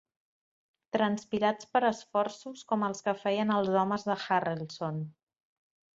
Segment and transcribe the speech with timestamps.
[0.95, 4.99] Transpirats per esforços com els que feien els homes de Harrelson.